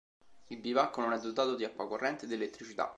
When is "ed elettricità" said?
2.25-2.89